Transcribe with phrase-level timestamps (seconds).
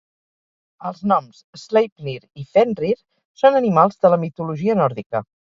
[0.89, 2.91] Els noms Sleipnir i Fenrir
[3.43, 5.27] són animals de la mitologia nòrdica.